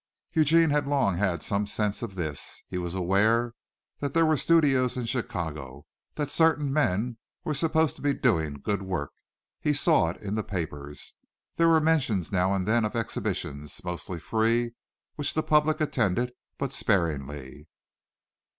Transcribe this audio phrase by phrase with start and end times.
[0.33, 2.63] Eugene had long had some sense of this.
[2.67, 3.53] He was aware
[3.99, 5.85] that there were studios in Chicago;
[6.15, 9.11] that certain men were supposed to be doing good work
[9.59, 11.13] he saw it in the papers.
[11.57, 14.71] There were mentions now and then of exhibitions, mostly free,
[15.17, 17.67] which the public attended but sparingly.